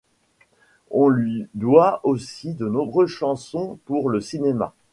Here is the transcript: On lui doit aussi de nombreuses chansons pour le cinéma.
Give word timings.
On 0.89 1.09
lui 1.09 1.45
doit 1.53 1.99
aussi 2.03 2.55
de 2.55 2.65
nombreuses 2.67 3.11
chansons 3.11 3.77
pour 3.85 4.09
le 4.09 4.19
cinéma. 4.19 4.73